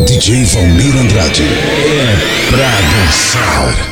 DJ 0.00 0.44
Valmir 0.46 0.96
Andrade. 0.96 1.42
É 1.42 2.50
pra 2.50 2.70
dançar. 2.80 3.91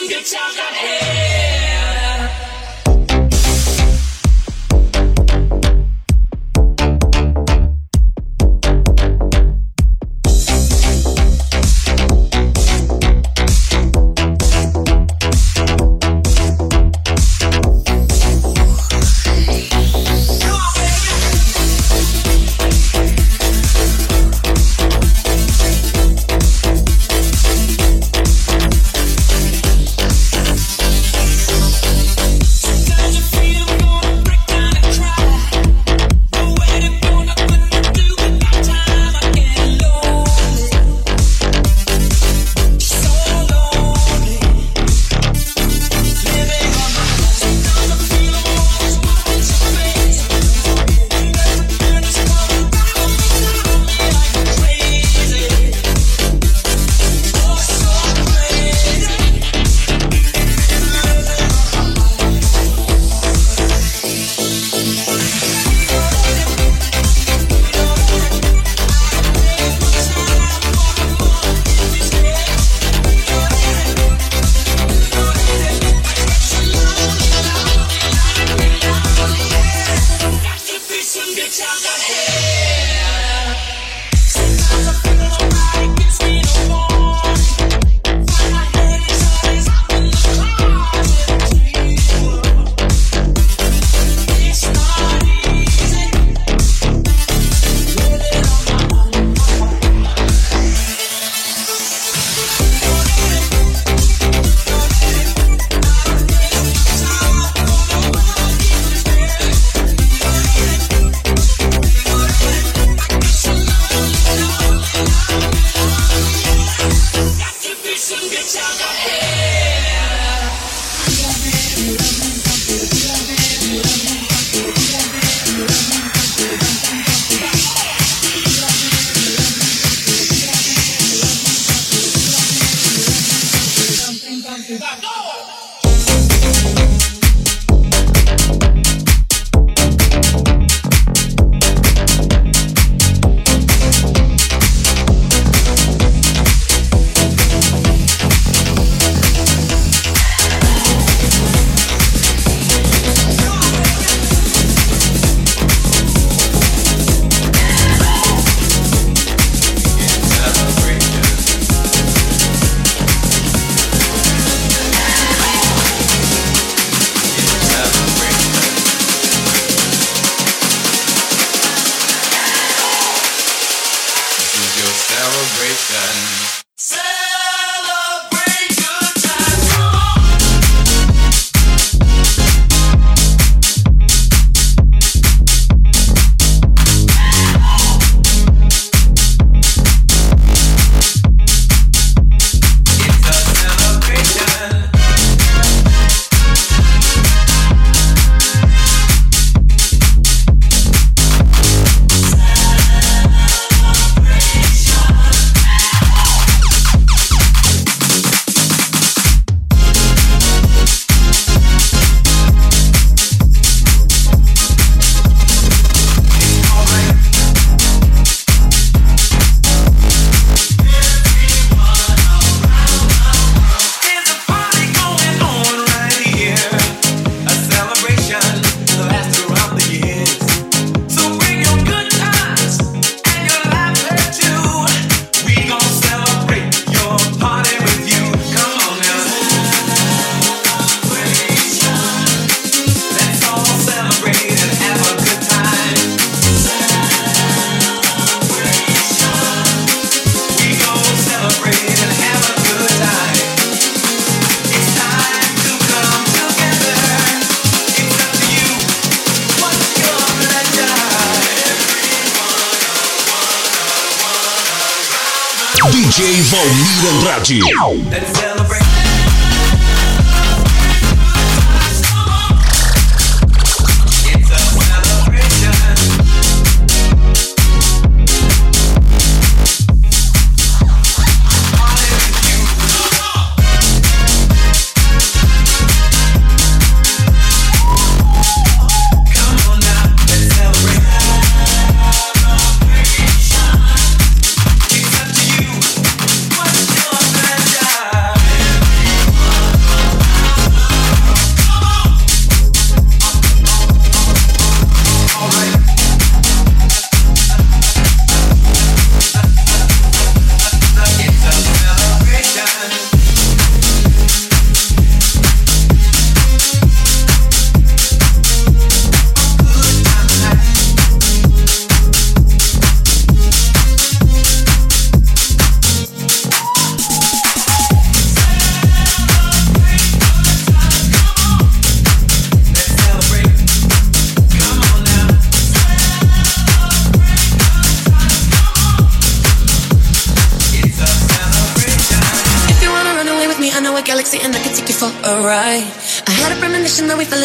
to 0.00 0.08
get 0.08 0.34
out 0.34 0.50
of 0.50 0.76
here! 0.76 1.21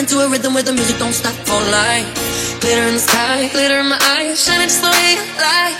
Into 0.08 0.24
a 0.24 0.30
rhythm 0.32 0.56
where 0.56 0.64
the 0.64 0.72
music 0.72 0.96
don't 1.04 1.12
stop 1.12 1.36
for 1.44 1.60
life. 1.68 2.08
Glitter 2.64 2.88
in 2.88 2.96
the 2.96 3.04
sky, 3.04 3.52
glitter 3.52 3.84
in 3.84 3.92
my 3.92 4.00
eyes, 4.16 4.40
shining 4.40 4.72
just 4.72 4.80
the 4.80 4.88
way 4.88 5.20
you 5.20 5.24
like. 5.36 5.76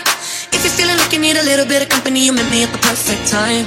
If 0.52 0.60
you're 0.68 0.76
feeling 0.76 1.00
like 1.00 1.08
you 1.16 1.20
need 1.20 1.40
a 1.40 1.44
little 1.48 1.64
bit 1.64 1.80
of 1.80 1.88
company, 1.88 2.28
you 2.28 2.36
met 2.36 2.44
me 2.52 2.60
at 2.60 2.68
the 2.68 2.76
perfect 2.84 3.24
time. 3.24 3.64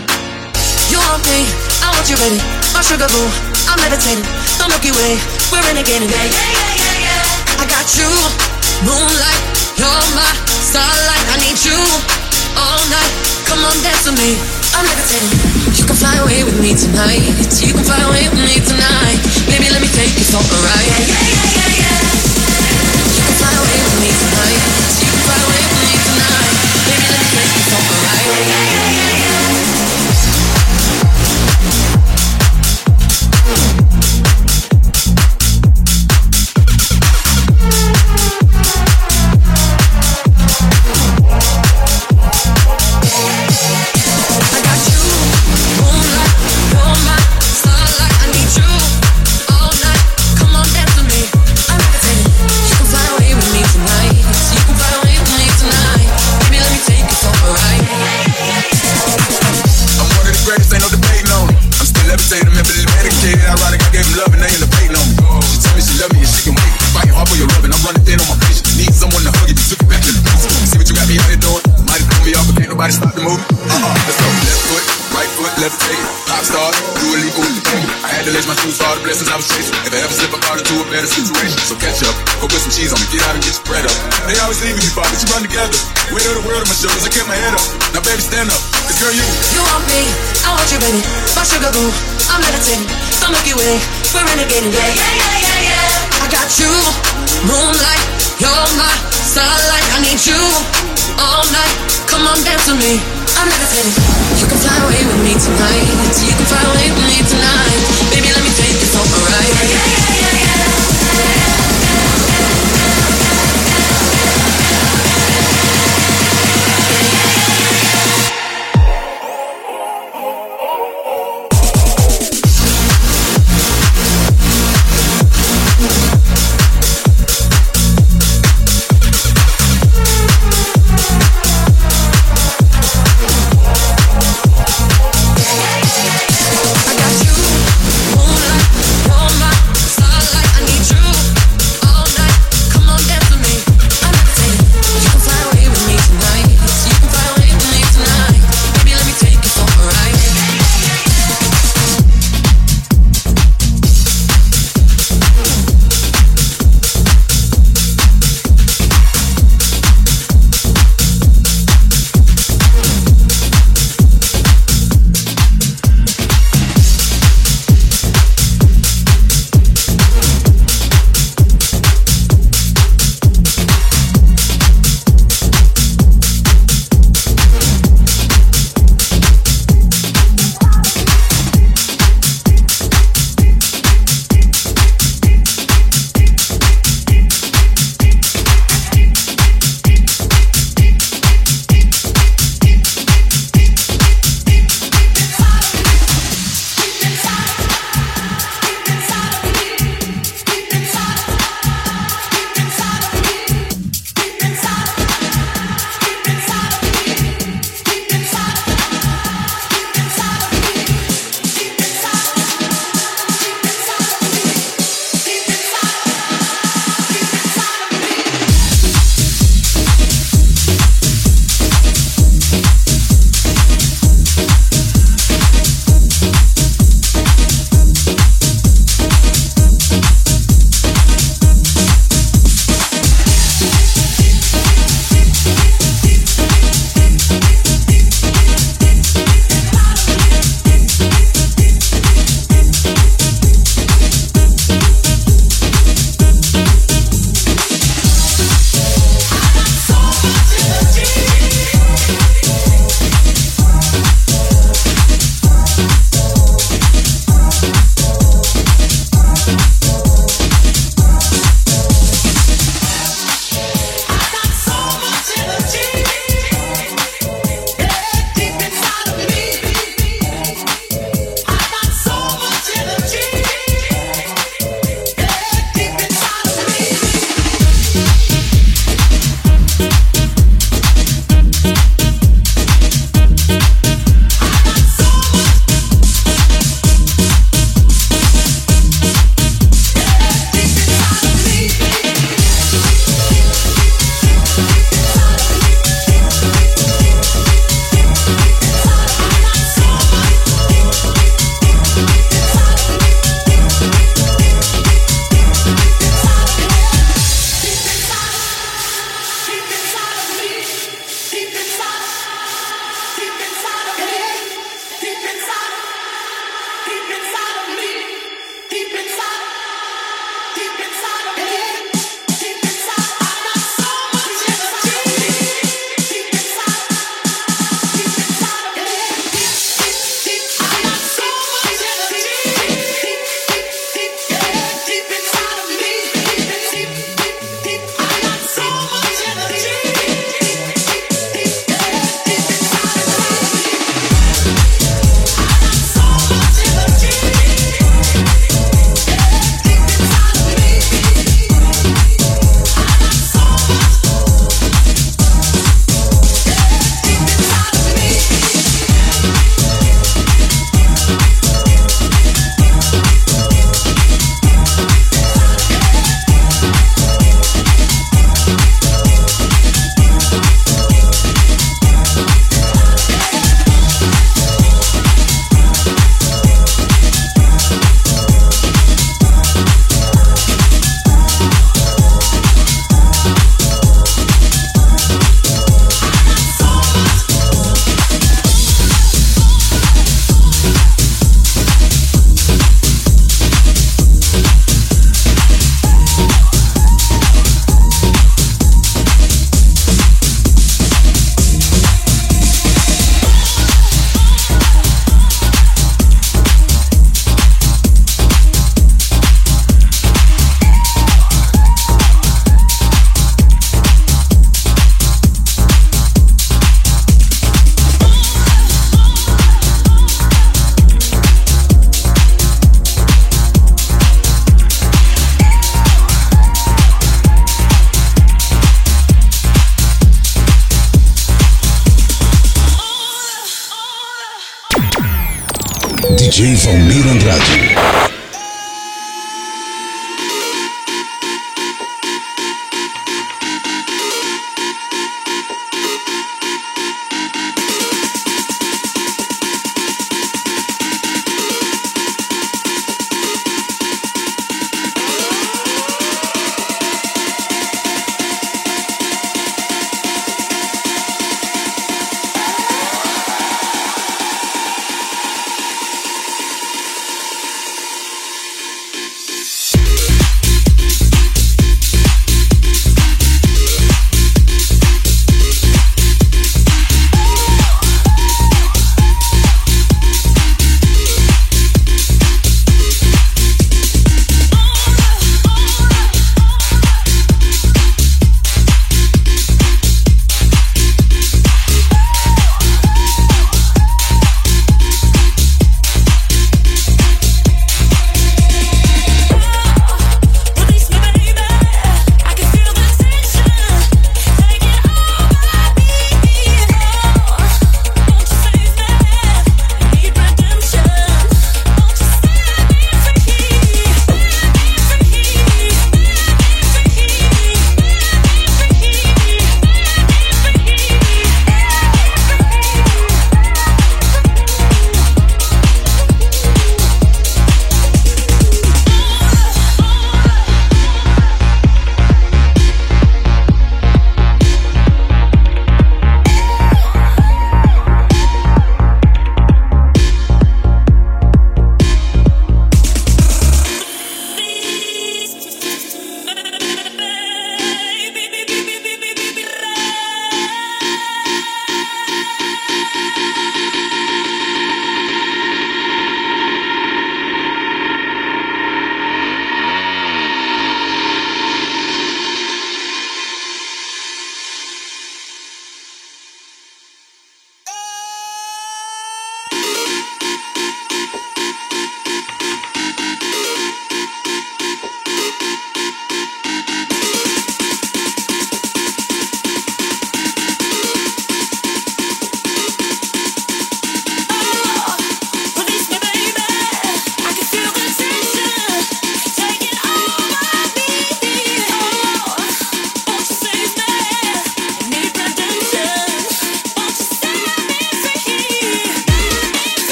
You 0.93 1.01
want 1.01 1.25
me, 1.25 1.49
I 1.81 1.89
want 1.89 2.05
you, 2.05 2.17
baby. 2.21 2.37
My 2.77 2.85
sugar 2.85 3.09
boo, 3.09 3.25
I'm 3.73 3.81
levitating. 3.81 4.21
The 4.61 4.69
Milky 4.69 4.93
Way, 4.93 5.17
we're 5.49 5.65
yeah, 5.65 5.81
yeah, 5.81 6.29
yeah, 6.29 6.73
yeah, 6.77 7.05
yeah. 7.09 7.57
I 7.57 7.65
got 7.65 7.89
you, 7.97 8.09
moonlight, 8.85 9.41
you're 9.81 10.05
my 10.13 10.29
starlight. 10.61 11.25
I 11.25 11.41
need 11.41 11.57
you 11.65 11.79
all 12.53 12.81
night. 12.93 13.13
Come 13.49 13.65
on, 13.65 13.73
dance 13.81 14.05
with 14.05 14.13
me. 14.13 14.37
I'm 14.77 14.85
levitating. 14.85 15.33
You 15.73 15.89
can 15.89 15.97
fly 15.97 16.21
away 16.21 16.45
with 16.45 16.61
me 16.61 16.77
tonight. 16.77 17.49
You 17.65 17.73
can 17.73 17.81
fly 17.81 17.97
away 18.05 18.29
with 18.29 18.45
me 18.45 18.61
tonight. 18.61 19.30
Baby, 19.51 19.69
let 19.69 19.81
me 19.81 19.87
take 19.89 20.15
you 20.17 20.23
for 20.23 20.39
a 20.39 20.63
ride. 20.63 20.87
Yeah, 20.87 21.03
yeah, 21.03 21.43
yeah, 21.51 22.15
yeah, 22.15 22.20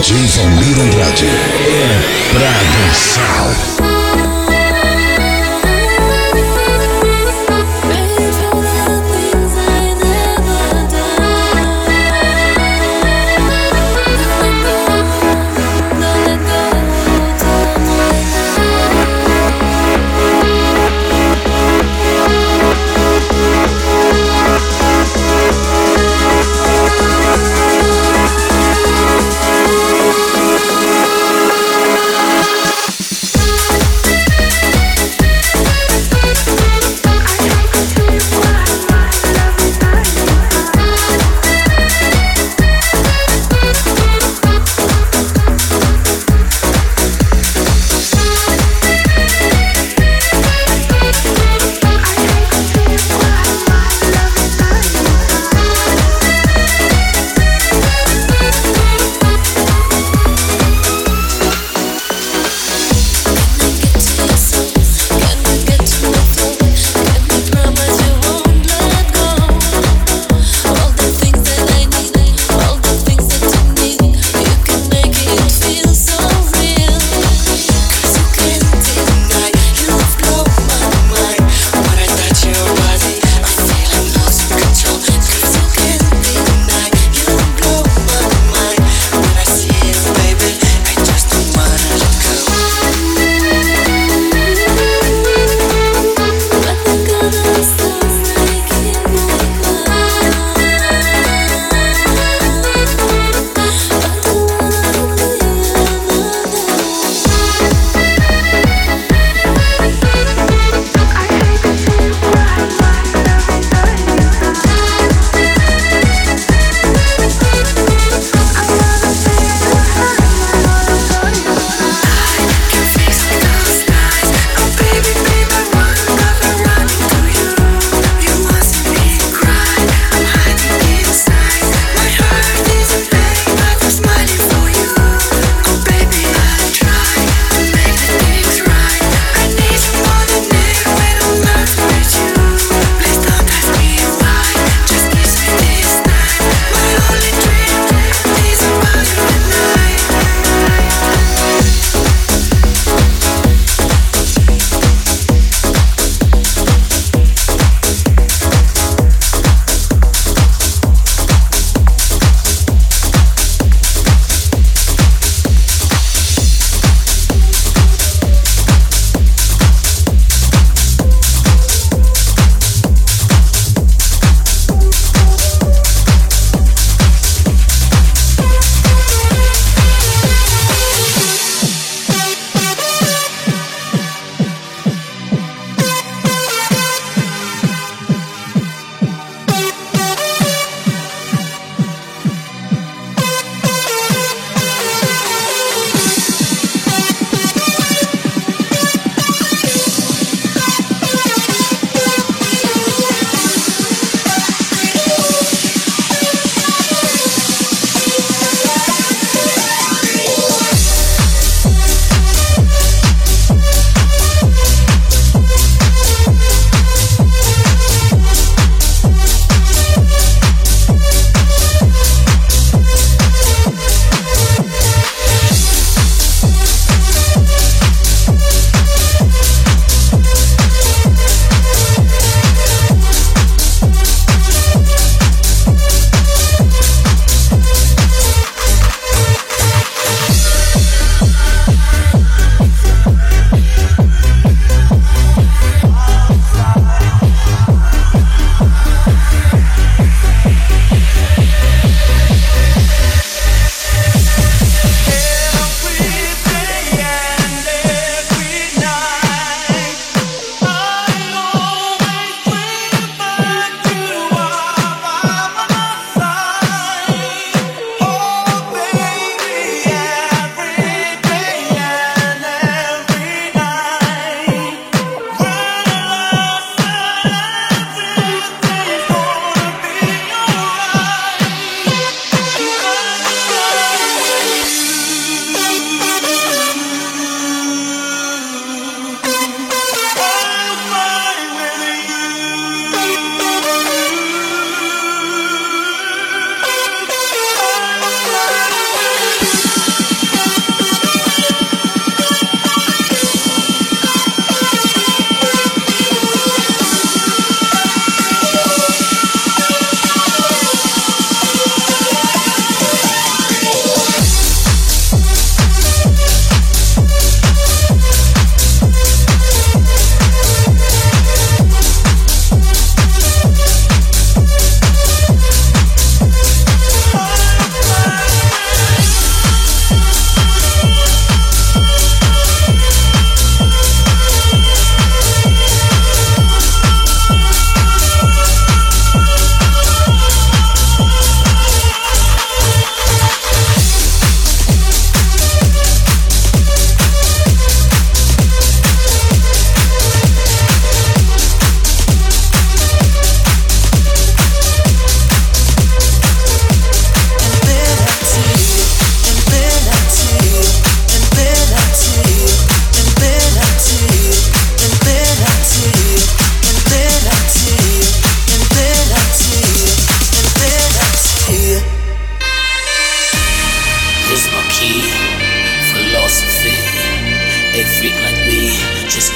DJ 0.00 0.16
Valmir 0.28 0.80
Andrade. 0.80 1.26
É 1.26 2.32
pra 2.32 2.50
dançar. 2.86 3.69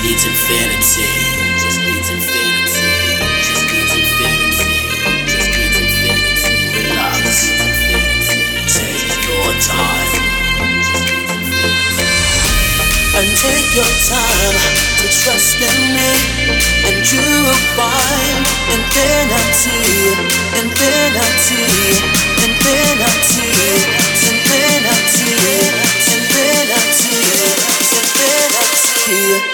needs 0.05 0.25
infinity. 0.27 1.09
Just 1.65 1.81
needs 1.81 2.09
infinity. 2.13 2.93
Just 3.41 3.65
needs 3.73 3.93
infinity. 3.97 4.77
Just 5.33 5.49
needs 5.57 5.77
infinity. 5.81 6.57
Relax. 6.77 7.25
Take 8.69 9.17
your 9.25 9.49
time. 9.65 10.13
And 13.17 13.29
take 13.33 13.71
your 13.73 13.95
time 14.05 14.57
to 15.01 15.07
trust 15.09 15.57
in 15.65 15.79
me, 15.97 16.11
and 16.85 17.01
you 17.09 17.25
will 17.49 17.65
find 17.73 18.45
infinity, 18.77 19.81
infinity, 20.61 21.65
infinity, 22.45 23.49
infinity, 24.13 24.29
infinity, 24.29 25.33
infinity. 26.13 27.25
infinity. 27.97 29.54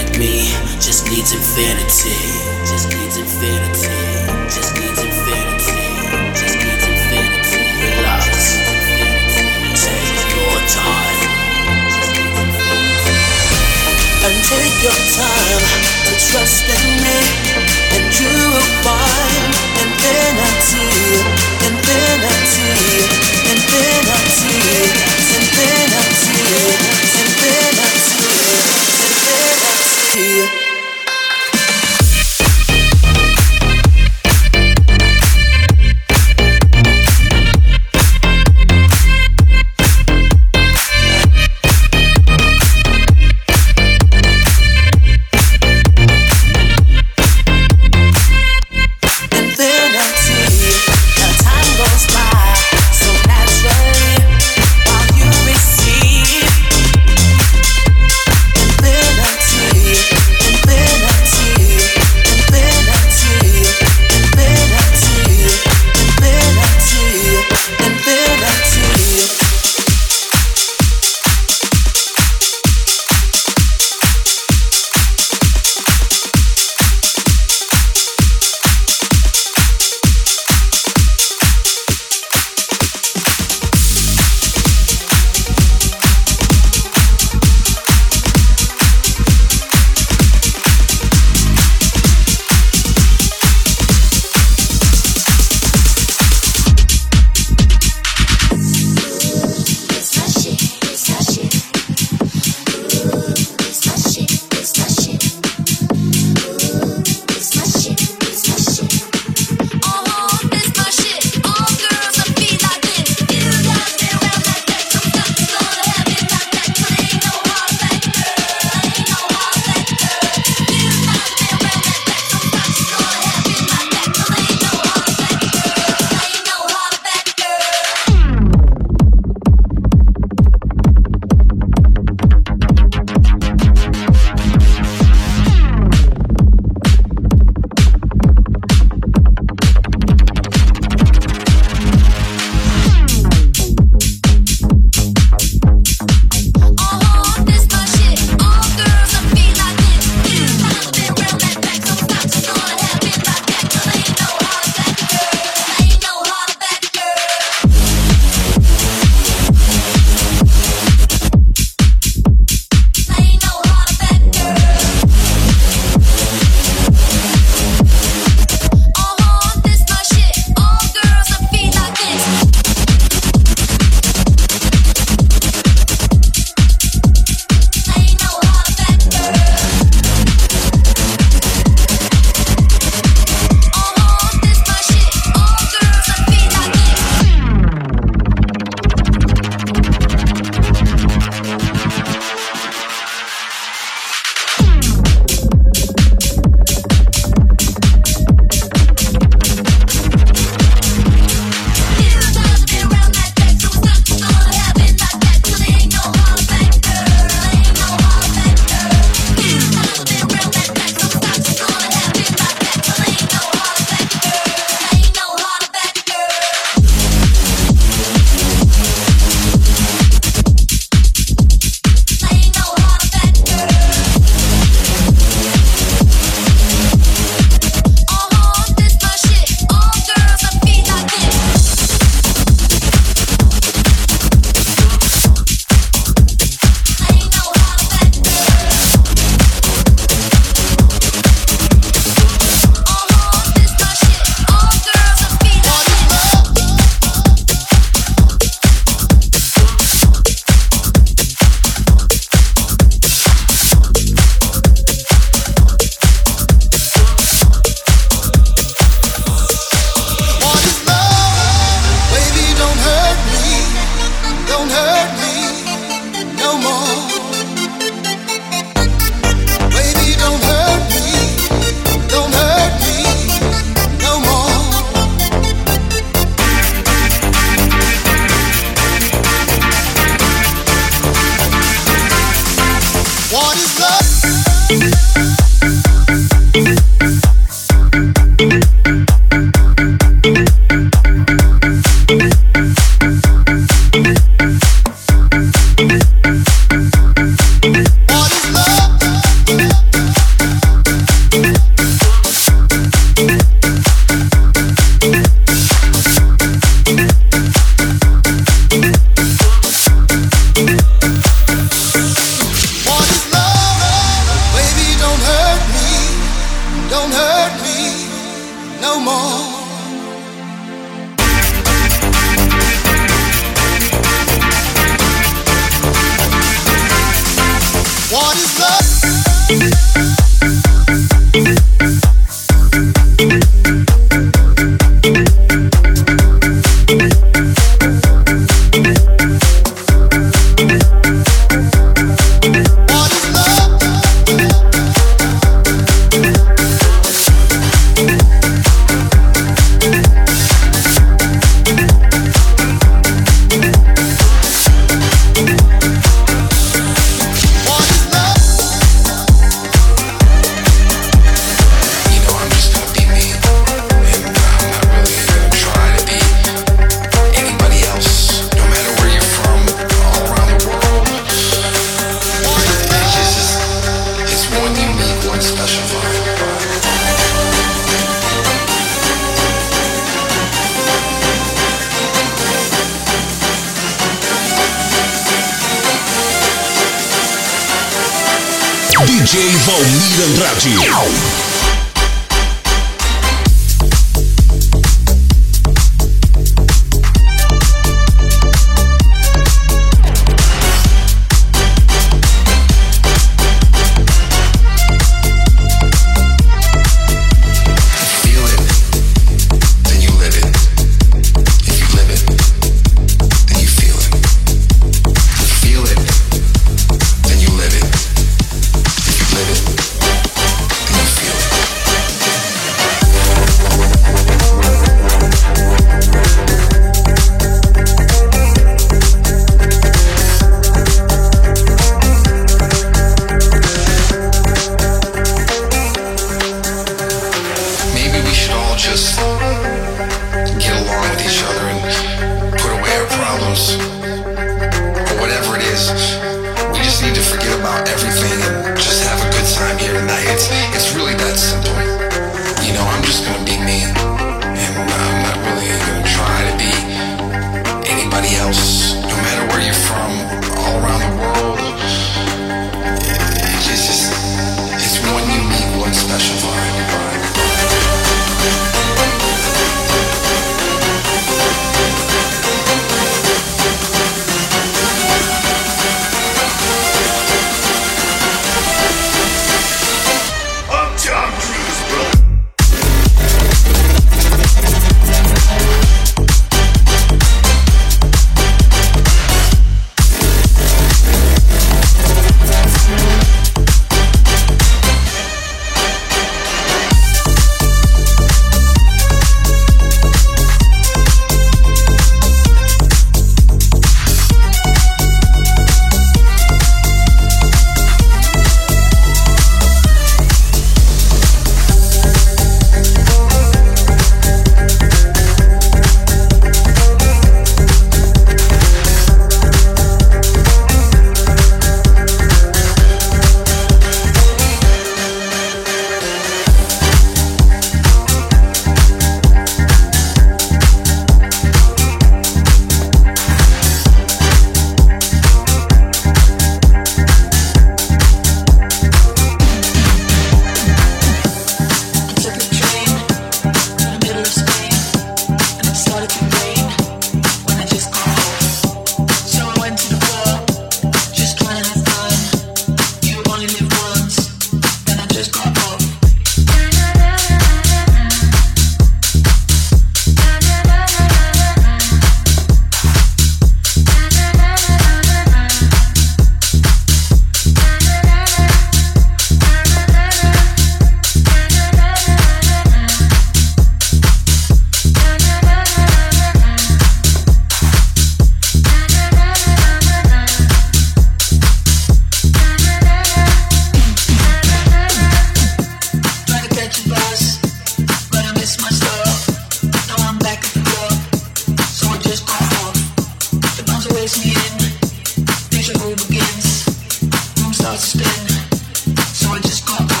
So 597.81 599.31
I 599.31 599.39
just 599.39 599.65
got 599.65 600.00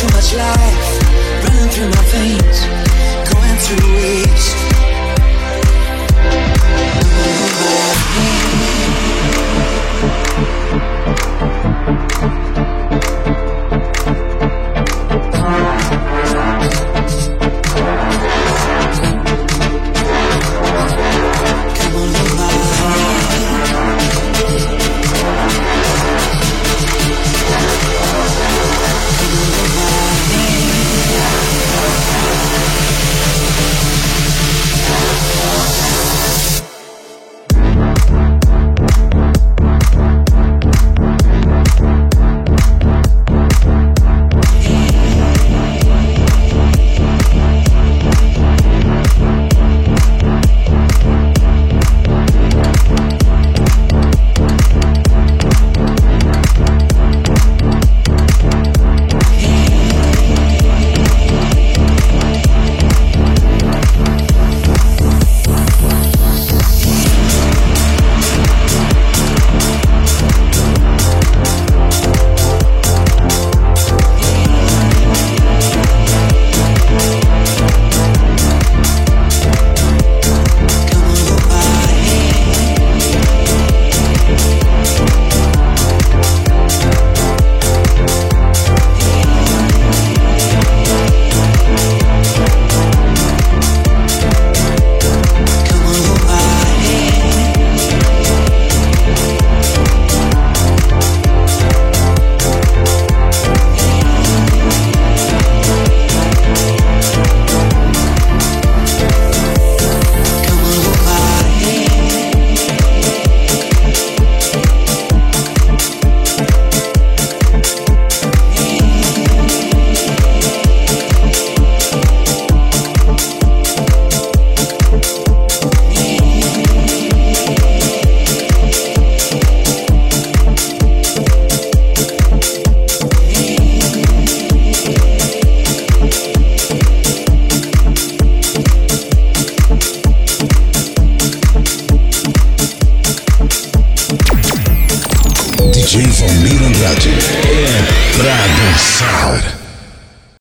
Too 0.00 0.06
much 0.14 0.32
life 0.32 1.02
running 1.44 1.68
through 1.68 1.90
my 1.90 2.02
veins, 2.08 2.64
going 3.28 3.58
to 3.66 3.74
waste. 3.96 4.56
DJ 11.00 11.19